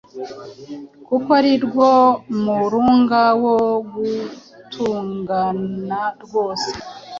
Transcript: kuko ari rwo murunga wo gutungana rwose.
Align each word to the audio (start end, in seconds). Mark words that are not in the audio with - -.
kuko 1.07 1.27
ari 1.39 1.53
rwo 1.65 1.89
murunga 2.43 3.21
wo 3.43 3.57
gutungana 3.91 5.99
rwose. 6.23 6.69